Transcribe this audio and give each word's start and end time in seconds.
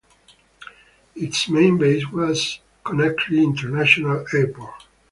Its 1.15 1.47
main 1.47 1.77
base 1.77 2.07
was 2.09 2.59
Conakry 2.83 3.43
International 3.43 4.25
Airport. 4.33 4.85